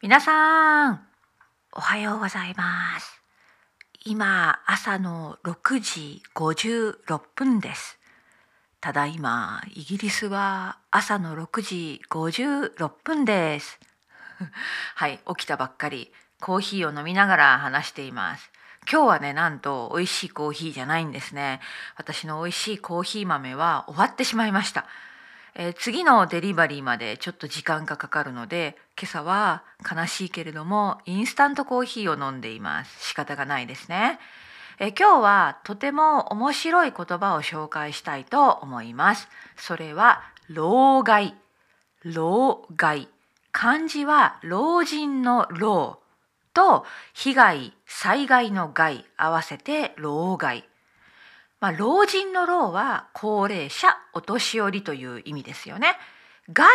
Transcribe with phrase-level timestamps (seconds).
[0.00, 1.00] 皆さん、
[1.72, 3.20] おはようございます。
[4.04, 7.98] 今、朝の6時56分です。
[8.80, 13.80] ただいま、イギリスは朝の6時56分です。
[14.94, 18.52] はい、起きたばっかり、コーヒーを飲みながら話しています。
[18.88, 21.60] 今日はね、なんと美味しいコーヒーじゃないんですね。
[21.96, 24.86] 私の美味しいコーヒー豆は終わってしまいました。
[25.60, 33.08] えー次のデリバリーまでちょっと時間がかかるので今朝は悲しいけれどもインスタントコーヒーを飲んでいます。
[33.08, 34.20] 仕方がないですね、
[34.78, 39.28] えー今日はとても面白い言葉を紹介したいと思います。
[39.56, 41.34] それは老害。
[42.04, 43.08] 老害。
[43.50, 45.98] 漢字は老人の老
[46.54, 50.67] と被害災害の害合わせて老害。
[51.60, 55.96] まあ、老人の老は高齢者お年寄りという意味ですよね。
[56.52, 56.68] 害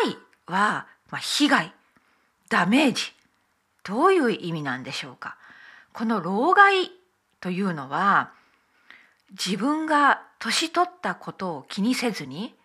[0.46, 1.74] は、まあ、被害
[2.50, 3.04] ダメージ
[3.84, 5.38] どういう意味なんでしょうか。
[5.94, 6.92] この老害
[7.40, 8.32] というのは
[9.32, 12.56] 自分が年取ったことを気にせずに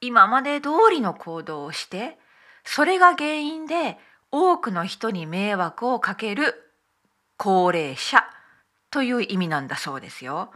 [0.00, 2.18] 今まで通りの行動をして
[2.64, 3.98] それが原因で
[4.30, 6.54] 多くの人に迷惑をかける
[7.36, 8.24] 高齢者
[8.90, 10.50] という意味なんだそうですよ。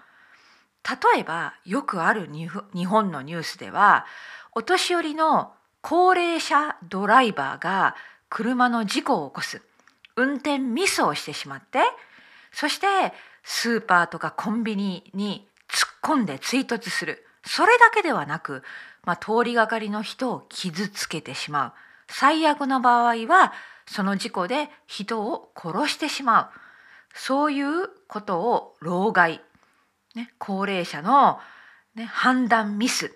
[0.89, 2.49] 例えばよくある日
[2.87, 4.05] 本のニュースでは
[4.53, 7.97] お年寄りの高齢者ドライバーが
[8.29, 9.63] 車の事故を起こす。
[10.17, 11.81] 運転ミスをしてしまって
[12.53, 12.87] そして
[13.43, 17.27] スーパーとかコンビニに突っ込んで追突する。
[17.45, 18.63] それだけではなく、
[19.05, 21.73] まあ、通りがかりの人を傷つけてしまう。
[22.09, 23.53] 最悪の場合は
[23.87, 26.49] その事故で人を殺してしまう。
[27.15, 29.43] そういうことを老害
[30.15, 31.41] ね、高齢者の、
[31.95, 33.13] ね、判断ミス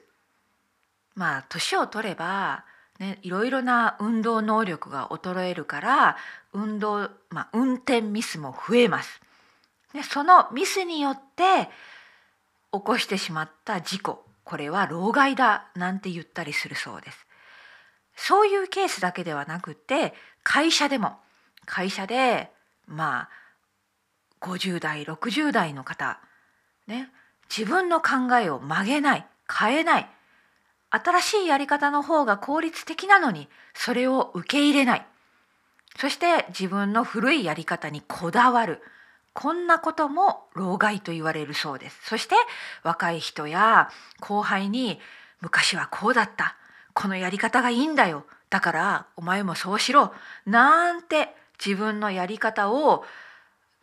[1.16, 2.64] まあ年を取れば、
[3.00, 6.16] ね、いろいろな運動能力が衰えるから
[6.52, 9.20] 運動、まあ、運転ミスも増えます。
[9.94, 11.70] ね、そのミスによって
[12.72, 17.26] 起こしてしまった事故これは老害だなんて言ったりするそうです。
[18.14, 21.16] そういうケースだけではなくて会社でも
[21.64, 22.50] 会社で
[22.86, 23.28] まあ
[24.40, 26.20] 50代60代の方
[26.86, 27.10] ね、
[27.54, 30.10] 自分の考えを曲げない変えない。
[30.90, 35.06] 新しいやり方の方が効率的なのにそれを受け入れない。
[35.96, 38.82] そして自分の古いやり方にこだわる。
[39.32, 41.98] こんなことも老害と言われるそうです。
[42.04, 42.34] そして
[42.82, 44.98] 若い人や後輩に
[45.40, 46.56] 昔はこうだった。
[46.94, 48.24] このやり方がいいんだよ。
[48.48, 50.14] だからお前もそうしろ。
[50.46, 53.04] なんて自分のやり方を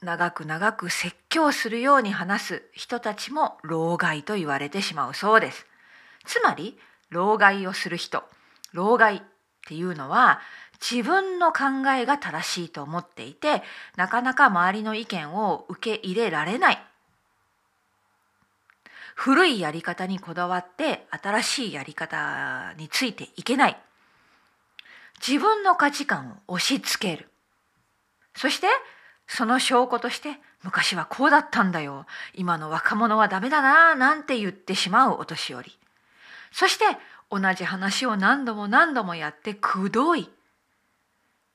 [0.04, 5.66] 長く長く説教するように話す人たちも老害と言われてしまうそうです。
[6.26, 6.78] つまり
[7.10, 8.24] 老害をする人。
[8.74, 9.22] 老害っ
[9.68, 10.40] ていうのは
[10.82, 13.64] 自分の考えが正しいと思っていて
[13.96, 16.84] なかなか周りの意見を受け入れられない。
[19.16, 23.78] 古いやり方にこだわって新しいやり方についていけない。
[25.26, 27.30] 自分の価値観を押し付ける。
[28.36, 28.68] そして
[29.28, 32.06] その証拠として昔はこうだったんだよ。
[32.34, 35.78] 今の若者はダメだななんて言ってしまうお年寄り。
[36.52, 36.86] そして
[37.30, 40.30] 同じ話を何度も何度もやってくどい。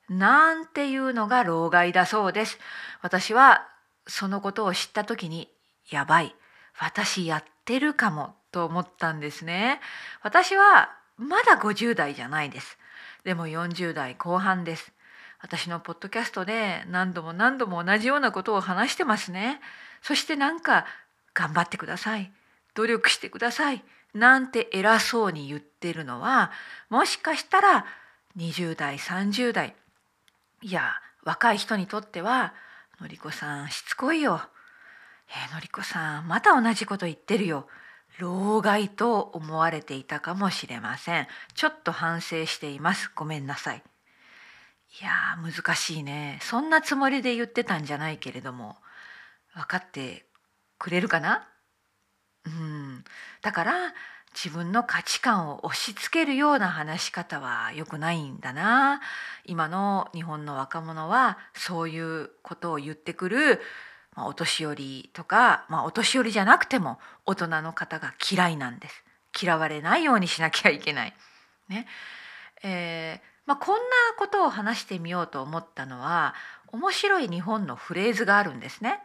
[0.09, 2.57] なんていうのが老害だそうです。
[3.01, 3.67] 私は
[4.07, 5.49] そのことを知った時に
[5.89, 6.35] やばい。
[6.77, 9.79] 私やってるかもと思ったんですね。
[10.21, 12.77] 私はまだ50代じゃないです。
[13.23, 14.91] でも40代後半です。
[15.41, 19.61] 私のポッドキャストで何度も何度も同じようなことを話してますね。
[20.01, 20.85] そしてなんか
[21.33, 22.31] 頑張ってください。
[22.75, 23.83] 努力してください。
[24.13, 26.51] なんて偉そうに言ってるのは
[26.89, 27.85] もしかしたら
[28.37, 29.75] 20代30代
[30.61, 32.53] いや若い人にとっては
[32.99, 34.41] 「のりこさんしつこいよ」
[35.29, 37.67] えー「のりこさんまた同じこと言ってるよ」
[38.17, 41.27] 老害と思われていたかもしれません。
[41.53, 43.09] ちょっと反省しています。
[43.15, 43.83] ごめんなさい。
[45.01, 46.39] いや難しいね。
[46.41, 48.77] そんなつもりで言ってたんじゃないけれども。
[49.55, 50.25] 分かって
[50.77, 51.47] くれるかな？
[52.45, 53.03] うん。
[53.41, 53.73] だから
[54.33, 59.01] 自分の価値観を押し付けるような話し方は良くないんだな。
[59.45, 63.59] 今の日本の若者はそういうことを言ってくる、
[64.15, 69.03] まあ、お年寄りとか、まあ、お年寄りじゃなくても大人の方が嫌いなんです。
[69.41, 71.15] 嫌われないようにしなきゃいけない。
[71.67, 71.87] ね。
[72.63, 73.81] えーまあ、こんな
[74.19, 76.35] ことを話してみようと思ったのは
[76.67, 78.99] 面白い日本のフレーズがあるんですね。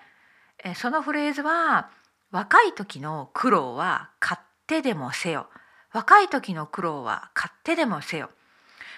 [0.63, 1.89] えそのフレーズは
[2.31, 5.47] 若い時の苦労は買ってでもせよ。
[5.95, 8.29] 若い時の苦労は買ってでもせよ。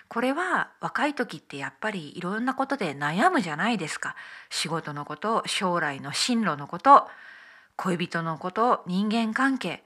[0.08, 4.16] これは若い時ってやっぱりいろんなことで悩むじゃないですか。
[4.50, 7.06] 仕事のこと将来の進路のこと
[7.76, 9.84] 恋人のこと人間関係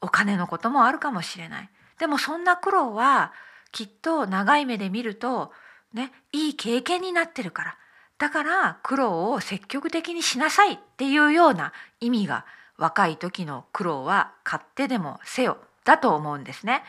[0.00, 1.70] お金のこともあるかもしれない。
[2.00, 3.32] でもそんな苦労は
[3.72, 5.52] きっと長い目で見ると
[5.92, 7.76] ねいい経験になってるから
[8.18, 12.44] だから苦労を積極的にしなさいっていうような意味が
[12.76, 16.82] 若い時の苦労は買ってでもせよだと思うんですね。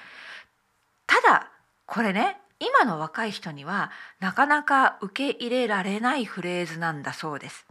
[1.08, 1.52] ただ
[1.86, 7.66] これね今の若い人にはなかなか受け入れられないフレーズなんだそうです。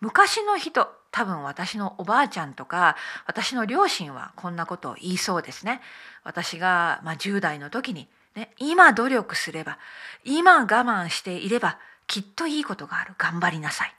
[0.00, 5.80] 昔の人多分私のおばあちゃんとか私の両親はこんなことを言いそうですね。
[6.24, 9.78] 私が、まあ、10代の時に、ね、今努力すれば
[10.24, 13.94] 今我慢していればきっといいことがある頑張りなさい、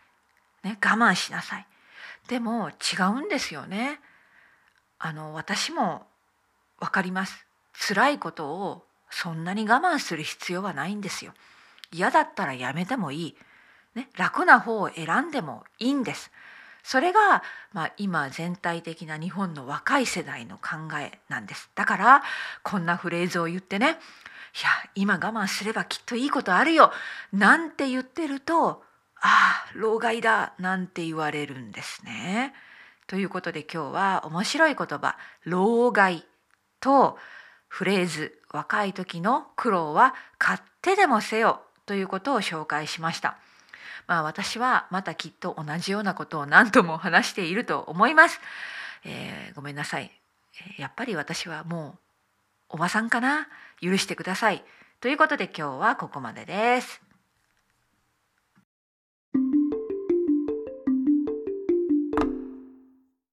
[0.63, 1.67] ね、我慢しなさい
[2.27, 3.99] でも違うんですよね。
[4.99, 6.05] あの私も
[6.79, 11.33] 分かります辛いことをそんなに我慢する必要はないんですよ。
[11.91, 13.35] 嫌だったらやめてもいい、
[13.95, 16.31] ね、楽な方を選んでもいいんです。
[16.83, 17.43] それが、
[17.73, 22.23] まあ、今全体的な日本の若い世代の考えなんですだから
[22.63, 23.99] こんなフレーズを言ってね
[24.53, 26.91] 「いや今我慢すればきっといいことあるよ」
[27.31, 28.83] なんて言ってると
[29.21, 32.53] 「ああ老害だ」なんて言われるんですね。
[33.07, 36.25] ということで今日は面白い言葉「老害」
[36.79, 37.19] と
[37.67, 43.37] フレーズ「若い時の苦労は買ってでもせよ」ということを紹介しました。
[44.07, 48.39] まあ、私はまたきっと同じようなことを何度も話していると思います。
[49.05, 50.11] えー、ごめんなさい。
[50.77, 51.95] やっぱり私はも
[52.69, 53.47] うおばさんかな
[53.81, 54.63] 許してください。
[54.99, 57.10] ということで今日はここまでです。